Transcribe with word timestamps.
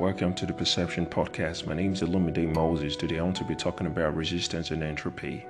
Welcome 0.00 0.32
to 0.36 0.46
the 0.46 0.54
Perception 0.54 1.04
Podcast. 1.04 1.66
My 1.66 1.74
name 1.74 1.92
is 1.92 2.00
Olumide 2.00 2.54
Moses. 2.54 2.96
Today 2.96 3.18
I 3.18 3.22
want 3.22 3.36
to 3.36 3.44
be 3.44 3.54
talking 3.54 3.86
about 3.86 4.16
resistance 4.16 4.70
and 4.70 4.82
entropy. 4.82 5.44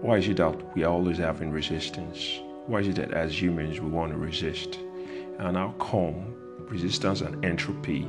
Why 0.00 0.16
is 0.16 0.26
it 0.26 0.38
that 0.38 0.74
we 0.74 0.84
are 0.84 0.90
always 0.90 1.18
having 1.18 1.50
resistance? 1.50 2.40
Why 2.66 2.78
is 2.78 2.88
it 2.88 2.96
that 2.96 3.12
as 3.12 3.42
humans 3.42 3.78
we 3.78 3.90
want 3.90 4.12
to 4.12 4.16
resist? 4.16 4.78
And 5.38 5.54
how 5.54 5.74
come 5.78 6.34
resistance 6.60 7.20
and 7.20 7.44
entropy 7.44 8.08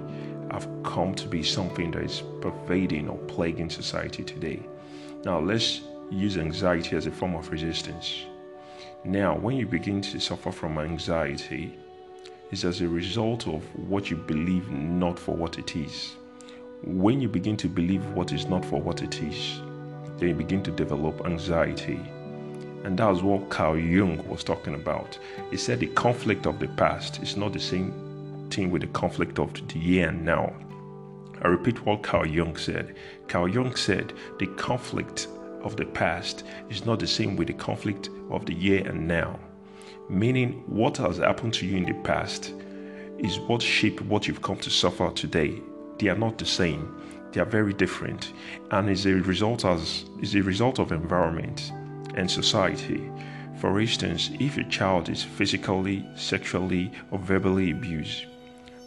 have 0.50 0.70
come 0.86 1.14
to 1.16 1.28
be 1.28 1.44
something 1.44 1.92
that 1.92 2.04
is 2.04 2.24
pervading 2.40 3.10
or 3.10 3.18
plaguing 3.28 3.70
society 3.70 4.24
today? 4.24 4.62
Now 5.26 5.42
let's 5.42 5.82
use 6.10 6.38
anxiety 6.38 6.96
as 6.96 7.06
a 7.06 7.12
form 7.12 7.36
of 7.36 7.52
resistance. 7.52 8.24
Now, 9.04 9.36
when 9.36 9.58
you 9.58 9.66
begin 9.66 10.00
to 10.04 10.22
suffer 10.22 10.54
from 10.54 10.78
anxiety, 10.78 11.78
is 12.52 12.66
as 12.66 12.82
a 12.82 12.88
result 12.88 13.48
of 13.48 13.64
what 13.88 14.10
you 14.10 14.18
believe 14.18 14.70
not 14.72 15.20
for 15.20 15.36
what 15.36 15.60
it 15.60 15.76
is. 15.76 16.16
When 16.84 17.22
you 17.22 17.30
begin 17.30 17.58
to 17.58 17.68
believe 17.68 18.06
what 18.14 18.32
is 18.32 18.48
not 18.48 18.66
for 18.66 18.82
what 18.82 19.04
it 19.04 19.22
is, 19.22 19.62
then 20.18 20.30
you 20.30 20.36
begin 20.36 20.64
to 20.64 20.72
develop 20.72 21.26
anxiety. 21.26 22.00
And 22.84 22.98
that's 22.98 23.22
what 23.22 23.50
Carl 23.50 23.78
Jung 23.78 24.28
was 24.28 24.44
talking 24.44 24.74
about. 24.74 25.20
He 25.52 25.58
said 25.58 25.80
the 25.80 25.88
conflict 25.88 26.48
of 26.48 26.60
the 26.60 26.70
past 26.70 27.22
is 27.22 27.38
not 27.38 27.54
the 27.54 27.60
same 27.60 28.48
thing 28.50 28.72
with 28.72 28.82
the 28.82 28.88
conflict 28.88 29.38
of 29.38 29.54
the 29.68 29.80
here 29.80 30.10
and 30.10 30.26
now. 30.26 30.54
I 31.42 31.50
repeat 31.50 31.86
what 31.86 32.04
Carl 32.04 32.26
Jung 32.26 32.58
said. 32.58 32.96
Carl 33.28 33.48
Jung 33.48 33.76
said 33.76 34.14
the 34.40 34.48
conflict 34.48 35.28
of 35.62 35.76
the 35.76 35.86
past 35.86 36.46
is 36.70 36.86
not 36.86 37.00
the 37.00 37.08
same 37.08 37.36
with 37.36 37.48
the 37.48 37.54
conflict 37.54 38.10
of 38.32 38.46
the 38.46 38.56
here 38.56 38.88
and 38.88 39.08
now 39.08 39.40
meaning 40.10 40.64
what 40.68 40.98
has 40.98 41.18
happened 41.18 41.54
to 41.54 41.66
you 41.66 41.78
in 41.78 41.86
the 41.86 41.94
past 42.02 42.54
is 43.20 43.40
what 43.40 43.62
shaped 43.62 44.02
what 44.02 44.28
you've 44.28 44.42
come 44.42 44.58
to 44.58 44.70
suffer 44.70 45.12
today. 45.12 45.62
They 45.98 46.10
are 46.10 46.18
not 46.18 46.38
the 46.38 46.46
same. 46.46 46.96
They 47.32 47.42
are 47.42 47.46
very 47.46 47.74
different, 47.74 48.34
and 48.72 48.90
is 48.90 49.06
a 49.06 49.14
result 49.14 49.64
as 49.66 50.06
is 50.22 50.36
a 50.36 50.42
result 50.42 50.80
of 50.80 50.92
environment 50.92 51.72
and 52.16 52.30
society. 52.30 53.10
For 53.60 53.80
instance, 53.80 54.32
if 54.40 54.58
a 54.58 54.64
child 54.64 55.10
is 55.10 55.24
physically, 55.24 56.06
sexually, 56.16 56.92
or 57.12 57.20
verbally 57.20 57.72
abused, 57.72 58.26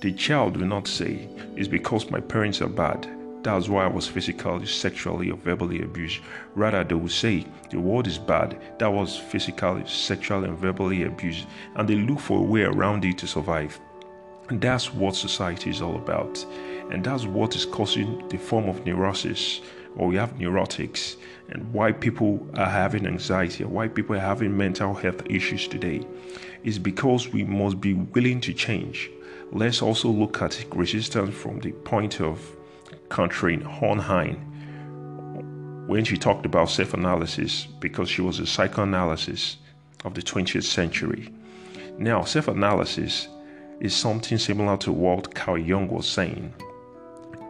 the 0.00 0.12
child 0.12 0.56
will 0.56 0.66
not 0.66 0.88
say, 0.88 1.28
It's 1.54 1.68
because 1.68 2.10
my 2.10 2.20
parents 2.20 2.60
are 2.60 2.68
bad 2.68 3.06
that's 3.42 3.68
why 3.68 3.84
I 3.84 3.88
was 3.88 4.06
physically, 4.06 4.66
sexually, 4.66 5.30
or 5.30 5.36
verbally 5.36 5.82
abused. 5.82 6.20
Rather, 6.54 6.84
they 6.84 6.94
would 6.94 7.10
say 7.10 7.46
the 7.70 7.80
world 7.80 8.06
is 8.06 8.18
bad. 8.18 8.60
That 8.78 8.92
was 8.92 9.16
physically, 9.16 9.84
sexually, 9.86 10.48
and 10.48 10.58
verbally 10.58 11.04
abused. 11.04 11.46
And 11.74 11.88
they 11.88 11.96
look 11.96 12.20
for 12.20 12.38
a 12.38 12.42
way 12.42 12.62
around 12.62 13.04
it 13.04 13.18
to 13.18 13.26
survive. 13.26 13.80
And 14.48 14.60
that's 14.60 14.92
what 14.94 15.16
society 15.16 15.70
is 15.70 15.82
all 15.82 15.96
about. 15.96 16.44
And 16.90 17.02
that's 17.02 17.24
what 17.24 17.56
is 17.56 17.64
causing 17.64 18.28
the 18.28 18.38
form 18.38 18.68
of 18.68 18.84
neurosis, 18.84 19.60
or 19.96 20.08
we 20.08 20.16
have 20.16 20.36
neurotics, 20.36 21.16
and 21.48 21.72
why 21.72 21.92
people 21.92 22.46
are 22.54 22.70
having 22.70 23.06
anxiety, 23.06 23.64
why 23.64 23.88
people 23.88 24.16
are 24.16 24.20
having 24.20 24.56
mental 24.56 24.94
health 24.94 25.22
issues 25.26 25.66
today. 25.66 26.06
Is 26.64 26.78
because 26.78 27.28
we 27.28 27.44
must 27.44 27.80
be 27.80 27.94
willing 27.94 28.40
to 28.42 28.52
change. 28.52 29.10
Let's 29.50 29.82
also 29.82 30.08
look 30.08 30.40
at 30.40 30.64
resistance 30.74 31.34
from 31.34 31.58
the 31.60 31.72
point 31.72 32.20
of 32.20 32.40
Katherine 33.12 33.62
Hornheim 33.62 34.48
when 35.86 36.02
she 36.02 36.16
talked 36.16 36.46
about 36.46 36.70
self 36.70 36.94
analysis 36.94 37.66
because 37.78 38.08
she 38.08 38.22
was 38.22 38.38
a 38.38 38.46
psychoanalyst 38.46 39.58
of 40.06 40.14
the 40.14 40.22
20th 40.22 40.64
century. 40.64 41.30
Now, 41.98 42.24
self 42.24 42.48
analysis 42.48 43.28
is 43.80 43.94
something 43.94 44.38
similar 44.38 44.78
to 44.78 44.92
what 44.92 45.34
Carl 45.34 45.58
Jung 45.58 45.88
was 45.88 46.08
saying. 46.08 46.54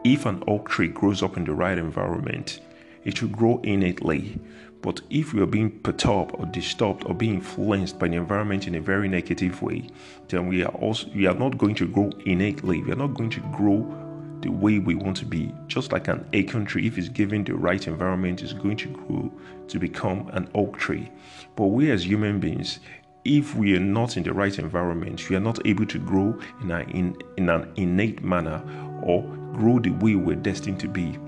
If 0.03 0.27
an 0.27 0.43
oak 0.49 0.69
tree 0.69 0.89
grows 0.89 1.23
up 1.23 1.37
in 1.37 1.45
the 1.45 1.55
right 1.55 1.79
environment, 1.79 2.59
it 3.05 3.23
will 3.23 3.29
grow 3.29 3.61
innately. 3.63 4.41
But 4.81 5.01
if 5.11 5.33
we 5.33 5.43
are 5.43 5.47
being 5.47 5.79
perturbed 5.79 6.35
or 6.35 6.47
disturbed 6.47 7.05
or 7.07 7.15
being 7.15 7.35
influenced 7.35 8.01
by 8.01 8.09
the 8.09 8.17
environment 8.17 8.67
in 8.67 8.75
a 8.75 8.81
very 8.81 9.07
negative 9.07 9.63
way, 9.63 9.87
then 10.27 10.49
we 10.49 10.65
are 10.65 10.75
also 10.75 11.09
we 11.15 11.27
are 11.27 11.39
not 11.39 11.57
going 11.57 11.77
to 11.77 11.87
grow 11.87 12.11
innately. 12.27 12.83
We 12.83 12.91
are 12.91 12.97
not 12.97 13.15
going 13.15 13.31
to 13.31 13.41
grow 13.53 14.12
the 14.43 14.51
way 14.51 14.79
we 14.79 14.95
want 14.95 15.17
to 15.19 15.25
be. 15.25 15.55
Just 15.67 15.93
like 15.93 16.09
an 16.09 16.27
acorn 16.33 16.67
tree, 16.67 16.87
if 16.87 16.99
it's 16.99 17.09
given 17.09 17.45
the 17.45 17.55
right 17.55 17.87
environment, 17.87 18.43
is 18.43 18.53
going 18.53 18.77
to 18.79 18.89
grow 18.89 19.33
to 19.69 19.79
become 19.79 20.29
an 20.33 20.49
oak 20.55 20.77
tree. 20.77 21.11
But 21.57 21.67
we 21.67 21.91
as 21.91 22.05
human 22.05 22.41
beings, 22.41 22.81
if 23.25 23.55
we 23.55 23.77
are 23.77 23.81
not 23.81 24.17
in 24.17 24.25
the 24.25 24.33
right 24.33 24.59
environment, 24.59 25.31
we 25.31 25.37
are 25.37 25.41
not 25.41 25.65
able 25.67 25.87
to 25.87 25.99
grow 25.99 26.39
in, 26.61 26.71
a, 26.71 26.81
in, 26.81 27.17
in 27.37 27.49
an 27.49 27.73
innate 27.77 28.23
manner 28.23 28.63
or 29.03 29.23
grow 29.53 29.79
the 29.79 29.91
way 29.91 30.17
we're 30.17 30.37
destined 30.37 30.81
to 30.81 30.89
be. 30.89 31.19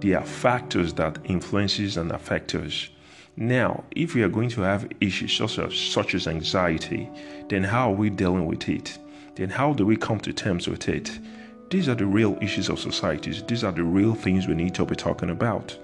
There 0.00 0.18
are 0.18 0.24
factors 0.24 0.94
that 0.94 1.18
influences 1.24 1.96
and 1.96 2.10
affect 2.10 2.54
us. 2.54 2.88
Now, 3.36 3.84
if 3.92 4.14
we 4.14 4.22
are 4.22 4.28
going 4.28 4.48
to 4.50 4.62
have 4.62 4.90
issues 5.00 5.36
such 5.36 5.58
as, 5.58 5.74
such 5.74 6.14
as 6.14 6.26
anxiety, 6.26 7.08
then 7.48 7.64
how 7.64 7.90
are 7.90 7.94
we 7.94 8.10
dealing 8.10 8.46
with 8.46 8.68
it? 8.68 8.98
Then 9.34 9.48
how 9.48 9.72
do 9.72 9.86
we 9.86 9.96
come 9.96 10.20
to 10.20 10.32
terms 10.32 10.68
with 10.68 10.88
it? 10.88 11.18
These 11.72 11.88
are 11.88 11.94
the 11.94 12.04
real 12.04 12.36
issues 12.42 12.68
of 12.68 12.78
societies. 12.78 13.42
These 13.44 13.64
are 13.64 13.72
the 13.72 13.82
real 13.82 14.14
things 14.14 14.46
we 14.46 14.54
need 14.54 14.74
to 14.74 14.84
be 14.84 14.94
talking 14.94 15.30
about. 15.30 15.74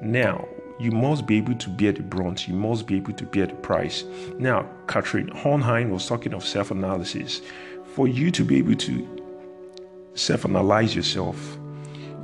Now, 0.00 0.48
you 0.80 0.90
must 0.90 1.28
be 1.28 1.36
able 1.36 1.54
to 1.54 1.70
bear 1.70 1.92
the 1.92 2.02
brunt. 2.02 2.48
You 2.48 2.54
must 2.54 2.88
be 2.88 2.96
able 2.96 3.12
to 3.12 3.24
bear 3.24 3.46
the 3.46 3.54
price. 3.54 4.02
Now, 4.40 4.68
Katherine 4.88 5.28
Hornheim 5.28 5.90
was 5.90 6.08
talking 6.08 6.34
of 6.34 6.44
self 6.44 6.72
analysis. 6.72 7.40
For 7.94 8.08
you 8.08 8.32
to 8.32 8.44
be 8.44 8.56
able 8.58 8.74
to 8.74 9.22
self 10.14 10.44
analyze 10.44 10.96
yourself, 10.96 11.56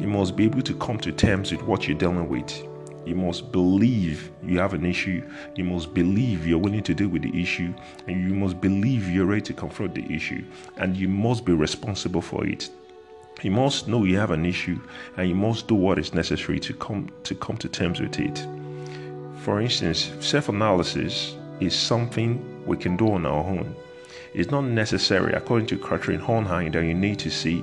you 0.01 0.09
must 0.09 0.35
be 0.35 0.47
able 0.47 0.63
to 0.63 0.75
come 0.75 0.99
to 0.99 1.13
terms 1.13 1.53
with 1.53 1.63
what 1.63 1.87
you're 1.87 1.97
dealing 1.97 2.29
with. 2.29 2.67
You 3.07 3.15
must 3.15 3.53
believe 3.53 4.33
you 4.43 4.59
have 4.59 4.75
an 4.75 4.85
issue. 4.85 5.23
You 5.55 5.63
must 5.63 5.95
believe 5.95 6.49
you're 6.49 6.59
willing 6.59 6.83
to 6.83 6.95
deal 6.95 7.11
with 7.11 7.23
the 7.23 7.41
issue. 7.41 7.75
And 8.09 8.29
you 8.29 8.35
must 8.35 8.61
believe 8.61 9.09
you're 9.09 9.27
ready 9.27 9.43
to 9.43 9.53
confront 9.53 9.95
the 9.95 10.13
issue. 10.13 10.45
And 10.79 10.97
you 10.97 11.07
must 11.07 11.45
be 11.45 11.53
responsible 11.53 12.21
for 12.21 12.45
it. 12.45 12.71
You 13.45 13.51
must 13.51 13.89
know 13.89 14.05
you 14.05 14.17
have 14.17 14.31
an 14.31 14.47
issue 14.47 14.81
and 15.19 15.29
you 15.29 15.35
must 15.35 15.69
do 15.69 15.75
what 15.75 15.99
is 15.99 16.15
necessary 16.15 16.59
to 16.61 16.73
come 16.73 17.11
to 17.25 17.35
come 17.35 17.59
to 17.59 17.69
terms 17.69 18.01
with 18.01 18.19
it. 18.19 18.39
For 19.41 19.61
instance, 19.61 20.11
self-analysis 20.21 21.37
is 21.61 21.79
something 21.79 22.65
we 22.65 22.79
can 22.79 22.97
do 22.97 23.13
on 23.13 23.27
our 23.27 23.45
own. 23.45 23.77
It's 24.33 24.51
not 24.51 24.63
necessary, 24.63 25.35
according 25.35 25.67
to 25.67 25.77
Katherine 25.77 26.21
Hornheim, 26.21 26.73
that 26.73 26.87
you 26.87 26.95
need 26.95 27.19
to 27.19 27.31
see 27.31 27.63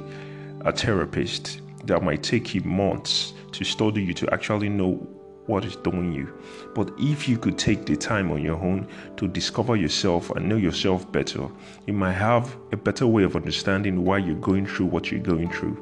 a 0.66 0.72
therapist 0.72 1.62
that 1.86 2.04
might 2.04 2.22
take 2.22 2.54
you 2.54 2.62
months 2.62 3.34
to 3.54 3.64
study 3.64 4.04
you 4.04 4.14
to 4.14 4.32
actually 4.32 4.70
know 4.70 5.08
what 5.52 5.66
is 5.66 5.76
doing 5.76 6.14
you. 6.14 6.34
But 6.74 6.92
if 6.98 7.28
you 7.28 7.38
could 7.38 7.58
take 7.58 7.86
the 7.86 7.98
time 7.98 8.32
on 8.32 8.42
your 8.42 8.56
own 8.56 8.88
to 9.18 9.28
discover 9.28 9.76
yourself 9.76 10.30
and 10.32 10.48
know 10.48 10.56
yourself 10.56 11.12
better, 11.12 11.48
you 11.86 11.94
might 11.94 12.14
have 12.14 12.56
a 12.72 12.78
better 12.78 13.06
way 13.06 13.24
of 13.24 13.36
understanding 13.36 14.06
why 14.06 14.20
you're 14.20 14.36
going 14.36 14.66
through 14.66 14.86
what 14.86 15.12
you're 15.12 15.20
going 15.20 15.52
through. 15.52 15.78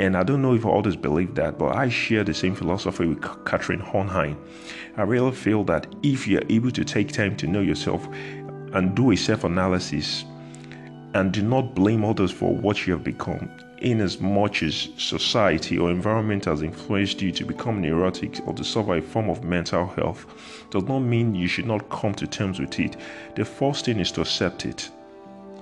And 0.00 0.16
I 0.16 0.24
don't 0.24 0.42
know 0.42 0.54
if 0.54 0.66
others 0.66 0.96
believe 0.96 1.36
that, 1.36 1.56
but 1.56 1.74
I 1.74 1.88
share 1.88 2.24
the 2.24 2.34
same 2.34 2.54
philosophy 2.54 3.06
with 3.06 3.22
Katherine 3.46 3.80
Hornheim. 3.80 4.36
I 4.96 5.02
really 5.02 5.32
feel 5.32 5.62
that 5.64 5.86
if 6.02 6.26
you're 6.26 6.42
able 6.50 6.72
to 6.72 6.84
take 6.84 7.12
time 7.12 7.36
to 7.36 7.46
know 7.46 7.62
yourself 7.62 8.06
and 8.74 8.94
do 8.94 9.12
a 9.12 9.16
self 9.16 9.44
analysis 9.44 10.24
and 11.14 11.32
do 11.32 11.42
not 11.42 11.74
blame 11.74 12.04
others 12.04 12.32
for 12.32 12.54
what 12.54 12.86
you 12.86 12.92
have 12.92 13.04
become, 13.04 13.48
in 13.78 14.00
as 14.00 14.20
much 14.20 14.62
as 14.62 14.88
society 14.96 15.78
or 15.78 15.90
environment 15.90 16.46
has 16.46 16.62
influenced 16.62 17.20
you 17.20 17.30
to 17.32 17.44
become 17.44 17.80
neurotic 17.80 18.40
or 18.46 18.54
to 18.54 18.64
suffer 18.64 18.96
a 18.96 19.02
form 19.02 19.28
of 19.28 19.44
mental 19.44 19.86
health 19.86 20.26
does 20.70 20.84
not 20.84 21.00
mean 21.00 21.34
you 21.34 21.48
should 21.48 21.66
not 21.66 21.88
come 21.90 22.14
to 22.14 22.26
terms 22.26 22.58
with 22.58 22.78
it. 22.80 22.96
The 23.34 23.44
first 23.44 23.84
thing 23.84 24.00
is 24.00 24.10
to 24.12 24.22
accept 24.22 24.64
it. 24.64 24.90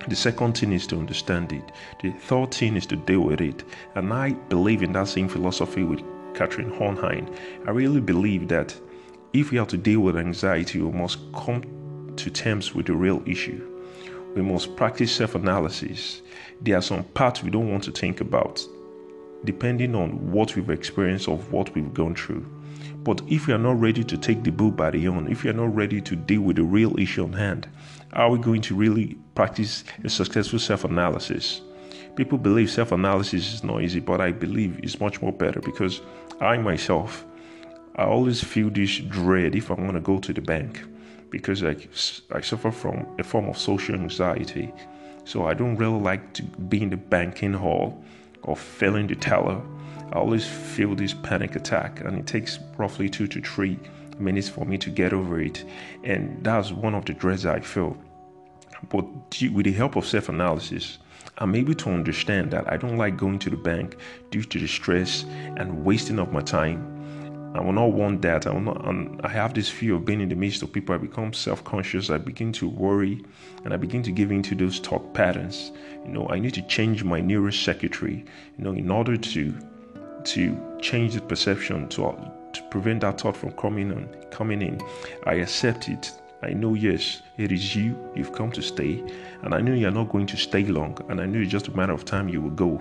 The 0.07 0.15
second 0.15 0.57
thing 0.57 0.71
is 0.71 0.87
to 0.87 0.97
understand 0.97 1.51
it. 1.51 1.71
The 2.01 2.11
third 2.11 2.53
thing 2.53 2.75
is 2.75 2.85
to 2.87 2.95
deal 2.95 3.21
with 3.21 3.41
it. 3.41 3.63
And 3.95 4.13
I 4.13 4.31
believe 4.33 4.83
in 4.83 4.93
that 4.93 5.07
same 5.07 5.27
philosophy 5.27 5.83
with 5.83 6.01
Katherine 6.33 6.71
Hornheim. 6.71 7.35
I 7.67 7.71
really 7.71 8.01
believe 8.01 8.47
that 8.49 8.75
if 9.33 9.51
we 9.51 9.57
have 9.57 9.67
to 9.69 9.77
deal 9.77 10.01
with 10.01 10.17
anxiety, 10.17 10.81
we 10.81 10.91
must 10.91 11.19
come 11.33 12.13
to 12.15 12.29
terms 12.29 12.73
with 12.73 12.85
the 12.85 12.93
real 12.93 13.21
issue 13.25 13.74
we 14.35 14.41
must 14.41 14.75
practice 14.75 15.11
self 15.15 15.33
analysis. 15.33 16.21
There 16.61 16.77
are 16.77 16.81
some 16.81 17.03
parts 17.03 17.41
we 17.41 17.49
don't 17.49 17.71
want 17.71 17.83
to 17.85 17.91
think 17.91 18.21
about, 18.21 18.61
depending 19.45 19.95
on 19.95 20.31
what 20.31 20.55
we've 20.55 20.69
experienced 20.69 21.27
or 21.27 21.37
what 21.37 21.73
we've 21.73 21.93
gone 21.93 22.15
through. 22.15 22.45
But 23.03 23.21
if 23.27 23.47
we 23.47 23.53
are 23.53 23.59
not 23.59 23.79
ready 23.79 24.03
to 24.03 24.17
take 24.17 24.43
the 24.43 24.51
bull 24.51 24.71
by 24.71 24.91
the 24.91 25.05
horn, 25.05 25.31
if 25.31 25.43
we 25.43 25.49
are 25.49 25.53
not 25.53 25.73
ready 25.73 26.01
to 26.01 26.15
deal 26.15 26.41
with 26.41 26.57
the 26.57 26.63
real 26.63 26.99
issue 26.99 27.23
on 27.23 27.33
hand, 27.33 27.69
are 28.13 28.29
we 28.29 28.37
going 28.39 28.61
to 28.61 28.75
really 28.75 29.17
practice 29.35 29.83
a 30.03 30.09
successful 30.09 30.59
self 30.59 30.83
analysis? 30.83 31.61
People 32.17 32.37
believe 32.37 32.69
self 32.69 32.91
analysis 32.91 33.53
is 33.53 33.63
not 33.63 33.83
easy, 33.83 34.01
but 34.01 34.19
I 34.19 34.31
believe 34.33 34.79
it's 34.83 34.99
much 34.99 35.21
more 35.21 35.31
better 35.31 35.61
because 35.61 36.01
I 36.41 36.57
myself, 36.57 37.25
I 37.95 38.03
always 38.03 38.43
feel 38.43 38.69
this 38.69 38.97
dread 38.97 39.55
if 39.55 39.71
I 39.71 39.75
want 39.75 39.93
to 39.93 40.01
go 40.01 40.19
to 40.19 40.33
the 40.33 40.41
bank 40.41 40.83
because 41.29 41.63
I, 41.63 41.75
I 42.31 42.41
suffer 42.41 42.71
from 42.71 43.05
a 43.19 43.23
form 43.23 43.49
of 43.49 43.57
social 43.57 43.95
anxiety. 43.95 44.73
So 45.23 45.47
I 45.47 45.53
don't 45.53 45.75
really 45.75 45.99
like 45.99 46.33
to 46.33 46.43
be 46.43 46.83
in 46.83 46.89
the 46.89 46.97
banking 46.97 47.53
hall, 47.53 48.03
or 48.43 48.55
failing 48.55 49.07
the 49.07 49.15
teller, 49.15 49.61
I 50.13 50.17
always 50.19 50.45
feel 50.45 50.95
this 50.95 51.13
panic 51.13 51.55
attack, 51.55 52.01
and 52.01 52.17
it 52.17 52.27
takes 52.27 52.59
roughly 52.77 53.09
two 53.09 53.27
to 53.27 53.41
three 53.41 53.79
minutes 54.19 54.47
for 54.47 54.65
me 54.65 54.77
to 54.77 54.89
get 54.89 55.13
over 55.13 55.41
it. 55.41 55.65
And 56.03 56.43
that's 56.43 56.71
one 56.71 56.93
of 56.95 57.05
the 57.05 57.13
dreads 57.13 57.45
I 57.45 57.59
feel. 57.59 57.97
But 58.89 59.05
with 59.51 59.65
the 59.65 59.71
help 59.71 59.95
of 59.95 60.05
self 60.05 60.29
analysis, 60.29 60.99
I'm 61.39 61.55
able 61.55 61.73
to 61.73 61.89
understand 61.89 62.51
that 62.51 62.71
I 62.71 62.77
don't 62.77 62.97
like 62.97 63.17
going 63.17 63.39
to 63.39 63.49
the 63.49 63.57
bank 63.57 63.97
due 64.29 64.43
to 64.43 64.59
the 64.59 64.67
stress 64.67 65.25
and 65.57 65.83
wasting 65.83 66.19
of 66.19 66.31
my 66.31 66.41
time. 66.41 66.94
I 67.55 67.61
will 67.61 67.71
not 67.71 67.93
want 67.93 68.21
that. 68.23 68.45
I 68.47 68.51
will 68.51 68.59
not. 68.59 68.85
Um, 68.85 69.19
I 69.23 69.29
have 69.29 69.53
this 69.53 69.69
fear 69.69 69.95
of 69.95 70.03
being 70.03 70.19
in 70.19 70.27
the 70.27 70.35
midst 70.35 70.61
of 70.61 70.73
people. 70.73 70.93
I 70.93 70.97
become 70.97 71.31
self-conscious. 71.31 72.09
I 72.09 72.17
begin 72.17 72.51
to 72.53 72.67
worry, 72.67 73.23
and 73.63 73.73
I 73.73 73.77
begin 73.77 74.03
to 74.03 74.11
give 74.11 74.29
into 74.29 74.55
those 74.55 74.79
thought 74.79 75.13
patterns. 75.13 75.71
You 76.05 76.11
know, 76.11 76.27
I 76.27 76.37
need 76.37 76.53
to 76.55 76.61
change 76.63 77.05
my 77.05 77.21
neurocircuitry. 77.21 78.25
You 78.57 78.63
know, 78.63 78.73
in 78.73 78.91
order 78.91 79.15
to 79.15 79.53
to 80.25 80.77
change 80.81 81.13
the 81.13 81.21
perception 81.21 81.87
to 81.89 82.13
to 82.53 82.61
prevent 82.71 83.01
that 83.01 83.21
thought 83.21 83.37
from 83.37 83.51
coming 83.51 83.91
on 83.91 84.09
coming 84.31 84.61
in. 84.61 84.81
I 85.25 85.35
accept 85.35 85.87
it. 85.87 86.11
I 86.45 86.53
know 86.53 86.75
yes, 86.75 87.23
it 87.37 87.51
is 87.51 87.75
you. 87.75 87.97
You've 88.15 88.31
come 88.31 88.51
to 88.51 88.61
stay, 88.61 89.03
and 89.41 89.55
I 89.55 89.61
know 89.61 89.73
you're 89.73 89.89
not 89.89 90.09
going 90.09 90.27
to 90.27 90.37
stay 90.37 90.63
long. 90.63 90.95
And 91.09 91.19
I 91.19 91.25
know 91.25 91.39
it's 91.39 91.51
just 91.51 91.69
a 91.69 91.75
matter 91.75 91.91
of 91.91 92.05
time 92.05 92.29
you 92.29 92.39
will 92.39 92.51
go. 92.51 92.79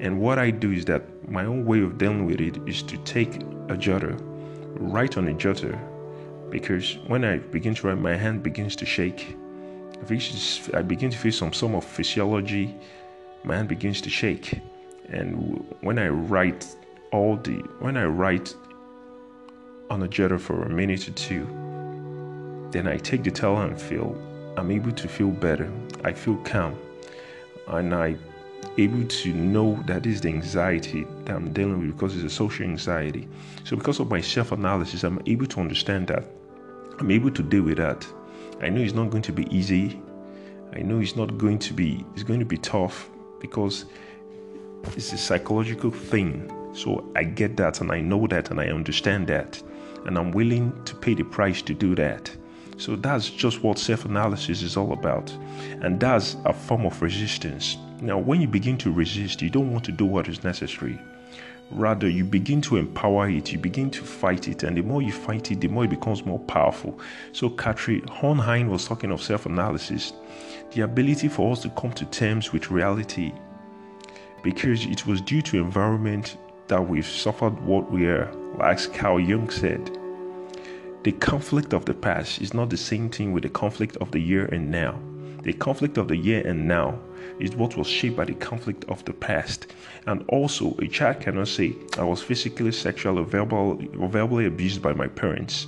And 0.00 0.20
what 0.20 0.38
I 0.38 0.50
do 0.50 0.72
is 0.72 0.86
that 0.86 1.02
my 1.30 1.44
own 1.44 1.66
way 1.66 1.82
of 1.82 1.98
dealing 1.98 2.24
with 2.24 2.40
it 2.40 2.56
is 2.66 2.82
to 2.84 2.96
take 3.04 3.36
a 3.68 3.76
jotter, 3.76 4.18
write 4.78 5.18
on 5.18 5.28
a 5.28 5.34
jotter, 5.34 5.78
because 6.50 6.96
when 7.06 7.24
I 7.24 7.38
begin 7.38 7.74
to 7.74 7.88
write, 7.88 7.98
my 7.98 8.14
hand 8.14 8.42
begins 8.42 8.74
to 8.76 8.86
shake. 8.86 9.36
I 10.72 10.82
begin 10.82 11.10
to 11.10 11.18
feel 11.18 11.32
some 11.32 11.52
sort 11.52 11.74
of 11.74 11.84
physiology. 11.84 12.74
My 13.44 13.56
hand 13.56 13.68
begins 13.68 14.00
to 14.00 14.10
shake, 14.10 14.60
and 15.10 15.62
when 15.82 15.98
I 15.98 16.08
write 16.08 16.74
all 17.12 17.36
the 17.36 17.56
when 17.80 17.96
I 17.96 18.06
write 18.06 18.54
on 19.90 20.02
a 20.02 20.08
jotter 20.08 20.40
for 20.40 20.62
a 20.62 20.70
minute 20.70 21.08
or 21.08 21.12
two, 21.12 21.46
then 22.74 22.88
I 22.88 22.96
take 22.96 23.22
the 23.22 23.30
towel 23.30 23.62
and 23.62 23.80
feel 23.80 24.20
I'm 24.56 24.72
able 24.72 24.90
to 24.90 25.06
feel 25.06 25.30
better. 25.30 25.72
I 26.02 26.12
feel 26.12 26.36
calm, 26.38 26.76
and 27.68 27.94
I 27.94 28.16
able 28.78 29.06
to 29.06 29.32
know 29.32 29.80
that 29.86 30.06
is 30.06 30.20
the 30.20 30.28
anxiety 30.28 31.06
that 31.24 31.36
I'm 31.36 31.52
dealing 31.52 31.78
with 31.78 31.92
because 31.92 32.16
it's 32.16 32.24
a 32.24 32.36
social 32.36 32.66
anxiety. 32.66 33.28
So 33.62 33.76
because 33.76 34.00
of 34.00 34.10
my 34.10 34.20
self-analysis, 34.20 35.04
I'm 35.04 35.20
able 35.26 35.46
to 35.46 35.60
understand 35.60 36.08
that. 36.08 36.24
I'm 36.98 37.12
able 37.12 37.30
to 37.30 37.42
deal 37.44 37.62
with 37.62 37.78
that. 37.78 38.04
I 38.60 38.70
know 38.70 38.80
it's 38.80 38.92
not 38.92 39.10
going 39.10 39.22
to 39.22 39.32
be 39.32 39.46
easy. 39.56 40.02
I 40.72 40.80
know 40.80 40.98
it's 40.98 41.14
not 41.14 41.38
going 41.38 41.60
to 41.60 41.72
be 41.72 42.04
it's 42.14 42.24
going 42.24 42.40
to 42.40 42.46
be 42.46 42.58
tough 42.58 43.08
because 43.40 43.84
it's 44.96 45.12
a 45.12 45.18
psychological 45.18 45.92
thing. 45.92 46.50
So 46.74 47.08
I 47.14 47.22
get 47.22 47.56
that 47.58 47.80
and 47.80 47.92
I 47.92 48.00
know 48.00 48.26
that 48.26 48.50
and 48.50 48.60
I 48.60 48.66
understand 48.66 49.28
that. 49.28 49.62
And 50.06 50.18
I'm 50.18 50.32
willing 50.32 50.72
to 50.86 50.96
pay 50.96 51.14
the 51.14 51.22
price 51.22 51.62
to 51.62 51.72
do 51.72 51.94
that. 51.94 52.36
So 52.76 52.96
that's 52.96 53.30
just 53.30 53.62
what 53.62 53.78
self 53.78 54.04
analysis 54.04 54.62
is 54.62 54.76
all 54.76 54.92
about. 54.92 55.30
And 55.80 55.98
that's 56.00 56.36
a 56.44 56.52
form 56.52 56.86
of 56.86 57.00
resistance. 57.00 57.76
Now, 58.00 58.18
when 58.18 58.40
you 58.40 58.48
begin 58.48 58.76
to 58.78 58.92
resist, 58.92 59.42
you 59.42 59.50
don't 59.50 59.72
want 59.72 59.84
to 59.84 59.92
do 59.92 60.04
what 60.04 60.28
is 60.28 60.44
necessary. 60.44 60.98
Rather, 61.70 62.08
you 62.08 62.24
begin 62.24 62.60
to 62.60 62.76
empower 62.76 63.28
it, 63.28 63.50
you 63.50 63.58
begin 63.58 63.90
to 63.90 64.02
fight 64.02 64.48
it, 64.48 64.62
and 64.62 64.76
the 64.76 64.82
more 64.82 65.00
you 65.00 65.12
fight 65.12 65.50
it, 65.50 65.60
the 65.60 65.68
more 65.68 65.84
it 65.84 65.90
becomes 65.90 66.24
more 66.26 66.38
powerful. 66.40 66.98
So, 67.32 67.48
Katri 67.48 68.04
Hornheim 68.06 68.68
was 68.68 68.84
talking 68.86 69.10
of 69.10 69.22
self 69.22 69.46
analysis, 69.46 70.12
the 70.72 70.82
ability 70.82 71.28
for 71.28 71.52
us 71.52 71.62
to 71.62 71.70
come 71.70 71.92
to 71.92 72.04
terms 72.06 72.52
with 72.52 72.70
reality, 72.70 73.32
because 74.42 74.84
it 74.84 75.06
was 75.06 75.20
due 75.22 75.40
to 75.42 75.58
environment 75.58 76.36
that 76.68 76.86
we've 76.86 77.06
suffered 77.06 77.58
what 77.60 77.90
we 77.90 78.06
are. 78.06 78.32
Like 78.58 78.92
Carl 78.92 79.20
Jung 79.20 79.50
said, 79.50 79.98
the 81.04 81.12
conflict 81.12 81.74
of 81.74 81.84
the 81.84 81.92
past 81.92 82.40
is 82.40 82.54
not 82.54 82.70
the 82.70 82.78
same 82.78 83.10
thing 83.10 83.34
with 83.34 83.42
the 83.42 83.50
conflict 83.50 83.98
of 83.98 84.10
the 84.10 84.18
year 84.18 84.46
and 84.46 84.70
now. 84.70 84.98
The 85.42 85.52
conflict 85.52 85.98
of 85.98 86.08
the 86.08 86.16
year 86.16 86.40
and 86.46 86.66
now 86.66 86.98
is 87.38 87.54
what 87.54 87.76
was 87.76 87.86
shaped 87.86 88.16
by 88.16 88.24
the 88.24 88.32
conflict 88.32 88.86
of 88.88 89.04
the 89.04 89.12
past. 89.12 89.66
And 90.06 90.24
also, 90.28 90.74
a 90.78 90.88
child 90.88 91.20
cannot 91.20 91.48
say, 91.48 91.74
I 91.98 92.04
was 92.04 92.22
physically, 92.22 92.72
sexually, 92.72 93.20
or, 93.20 93.26
verbal, 93.26 93.78
or 93.98 94.08
verbally 94.08 94.46
abused 94.46 94.80
by 94.80 94.94
my 94.94 95.06
parents. 95.06 95.66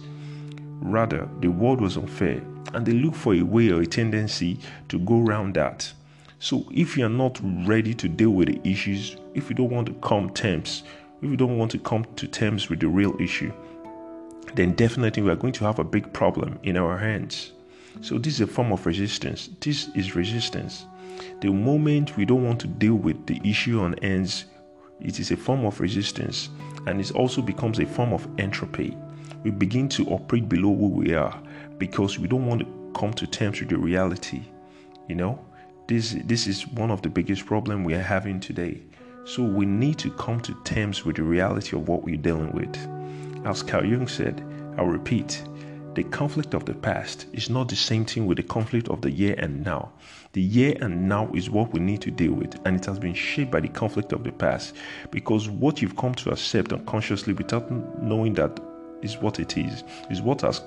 Rather, 0.81 1.29
the 1.41 1.49
world 1.49 1.83
was 1.83 1.99
unfair, 1.99 2.43
and 2.73 2.87
they 2.87 2.93
look 2.93 3.15
for 3.15 3.35
a 3.35 3.43
way 3.43 3.71
or 3.71 3.83
a 3.83 3.87
tendency 3.87 4.59
to 4.89 4.99
go 5.01 5.21
around 5.21 5.53
that. 5.57 5.93
So, 6.39 6.65
if 6.71 6.97
you're 6.97 7.11
not 7.11 7.39
ready 7.67 7.93
to 7.93 8.09
deal 8.09 8.31
with 8.31 8.49
the 8.49 8.67
issues, 8.67 9.17
if 9.35 9.51
you 9.51 9.57
don't 9.57 9.71
want 9.71 9.89
to 9.89 9.95
come 9.95 10.31
terms, 10.31 10.83
if 11.21 11.29
you 11.29 11.37
don't 11.37 11.59
want 11.59 11.73
to 11.73 11.79
come 11.79 12.07
to 12.17 12.27
terms 12.27 12.71
with 12.71 12.81
the 12.81 12.89
real 12.89 13.15
issue, 13.21 13.53
then 14.55 14.73
definitely 14.73 15.23
we 15.23 15.31
are 15.31 15.37
going 15.37 15.53
to 15.55 15.65
have 15.65 15.79
a 15.79 15.85
big 15.85 16.13
problem 16.13 16.59
in 16.63 16.77
our 16.77 16.97
hands. 16.97 17.53
So, 18.01 18.19
this 18.19 18.35
is 18.35 18.41
a 18.43 18.47
form 18.47 18.73
of 18.73 18.85
resistance. 18.87 19.51
This 19.61 19.89
is 19.95 20.15
resistance. 20.15 20.87
The 21.41 21.51
moment 21.51 22.17
we 22.17 22.25
don't 22.25 22.45
want 22.45 22.61
to 22.61 22.67
deal 22.67 22.95
with 22.95 23.27
the 23.27 23.41
issue 23.43 23.81
on 23.81 23.95
ends, 23.97 24.45
it 25.01 25.19
is 25.19 25.31
a 25.31 25.37
form 25.37 25.65
of 25.65 25.81
resistance 25.81 26.51
and 26.87 27.01
it 27.01 27.11
also 27.13 27.43
becomes 27.43 27.79
a 27.79 27.87
form 27.87 28.13
of 28.13 28.29
entropy. 28.39 28.97
We 29.43 29.51
begin 29.51 29.89
to 29.91 30.07
operate 30.09 30.49
below 30.49 30.75
who 30.75 30.89
we 30.89 31.15
are 31.15 31.39
because 31.79 32.19
we 32.19 32.29
don't 32.29 32.47
want 32.47 32.63
to 32.63 32.93
come 32.95 33.13
to 33.15 33.27
terms 33.27 33.61
with 33.61 33.71
the 33.71 33.79
reality. 33.79 34.43
You 35.09 35.17
know, 35.17 35.45
this 35.87 36.17
this 36.25 36.47
is 36.47 36.67
one 36.69 36.91
of 36.91 37.03
the 37.03 37.09
biggest 37.09 37.47
problem 37.47 37.85
we 37.85 37.95
are 37.95 38.03
having 38.03 38.41
today. 38.41 38.83
So 39.25 39.43
we 39.43 39.67
need 39.67 39.99
to 39.99 40.11
come 40.13 40.41
to 40.43 40.55
terms 40.65 41.05
with 41.05 41.17
the 41.17 41.23
reality 41.23 41.77
of 41.77 41.89
what 41.89 42.05
we're 42.05 42.17
dealing 42.17 42.53
with. 42.53 42.77
As 43.47 43.63
Carl 43.63 43.85
Jung 43.85 44.09
said, 44.09 44.45
I'll 44.77 44.87
repeat, 44.87 45.41
the 45.95 46.03
conflict 46.03 46.53
of 46.53 46.65
the 46.65 46.75
past 46.75 47.27
is 47.33 47.49
not 47.49 47.69
the 47.69 47.77
same 47.77 48.05
thing 48.05 48.27
with 48.27 48.39
the 48.39 48.43
conflict 48.43 48.89
of 48.89 49.03
the 49.03 49.11
year 49.13 49.37
and 49.39 49.65
now. 49.65 49.93
The 50.33 50.43
year 50.43 50.77
and 50.81 51.09
now 51.09 51.31
is 51.33 51.49
what 51.49 51.73
we 51.73 51.79
need 51.79 52.01
to 52.01 52.11
deal 52.11 52.33
with, 52.33 52.59
and 52.67 52.77
it 52.77 52.85
has 52.87 52.99
been 52.99 53.15
shaped 53.15 53.53
by 53.53 53.61
the 53.61 53.69
conflict 53.69 54.13
of 54.13 54.25
the 54.25 54.33
past 54.33 54.75
because 55.13 55.49
what 55.49 55.81
you've 55.81 55.97
come 55.97 56.13
to 56.17 56.33
accept 56.33 56.73
unconsciously 56.73 57.35
without 57.35 57.71
knowing 58.03 58.35
that 58.35 58.59
is 59.01 59.17
what 59.19 59.39
it 59.39 59.57
is, 59.57 59.85
is 60.11 60.21
what 60.21 60.41
has 60.41 60.61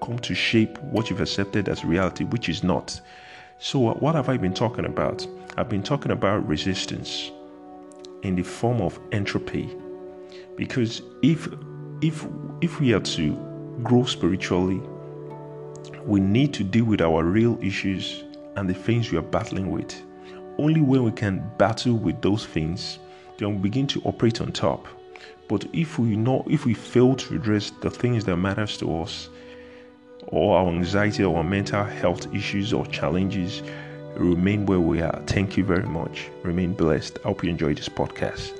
come 0.00 0.20
to 0.20 0.32
shape 0.32 0.78
what 0.78 1.10
you've 1.10 1.20
accepted 1.20 1.68
as 1.68 1.84
reality, 1.84 2.22
which 2.22 2.48
is 2.48 2.62
not. 2.62 3.00
So, 3.58 3.94
what 3.94 4.14
have 4.14 4.28
I 4.28 4.36
been 4.36 4.54
talking 4.54 4.84
about? 4.84 5.26
I've 5.56 5.68
been 5.68 5.82
talking 5.82 6.12
about 6.12 6.46
resistance 6.46 7.32
in 8.22 8.36
the 8.36 8.44
form 8.44 8.80
of 8.80 9.00
entropy. 9.10 9.76
Because 10.56 11.02
if 11.22 11.48
if 12.02 12.26
if 12.60 12.80
we 12.80 12.92
are 12.92 13.00
to 13.00 13.34
grow 13.82 14.04
spiritually, 14.04 14.80
we 16.04 16.20
need 16.20 16.52
to 16.54 16.64
deal 16.64 16.84
with 16.84 17.00
our 17.00 17.24
real 17.24 17.58
issues 17.62 18.24
and 18.56 18.68
the 18.68 18.74
things 18.74 19.10
we 19.10 19.18
are 19.18 19.22
battling 19.22 19.70
with. 19.70 20.02
Only 20.58 20.80
when 20.80 21.04
we 21.04 21.12
can 21.12 21.48
battle 21.58 21.94
with 21.94 22.20
those 22.20 22.44
things, 22.44 22.98
then 23.38 23.54
we 23.54 23.62
begin 23.62 23.86
to 23.88 24.02
operate 24.02 24.40
on 24.40 24.52
top. 24.52 24.86
But 25.48 25.64
if 25.72 25.98
we 25.98 26.16
know, 26.16 26.44
if 26.50 26.66
we 26.66 26.74
fail 26.74 27.14
to 27.14 27.36
address 27.36 27.72
the 27.80 27.90
things 27.90 28.24
that 28.24 28.36
matters 28.36 28.76
to 28.78 29.00
us, 29.00 29.28
or 30.26 30.56
our 30.56 30.68
anxiety 30.68 31.24
or 31.24 31.36
our 31.38 31.44
mental 31.44 31.84
health 31.84 32.32
issues 32.34 32.72
or 32.72 32.86
challenges, 32.86 33.62
remain 34.14 34.66
where 34.66 34.80
we 34.80 35.00
are. 35.00 35.22
Thank 35.26 35.56
you 35.56 35.64
very 35.64 35.88
much. 35.88 36.28
Remain 36.42 36.74
blessed. 36.74 37.18
I 37.24 37.28
hope 37.28 37.42
you 37.42 37.50
enjoyed 37.50 37.78
this 37.78 37.88
podcast. 37.88 38.52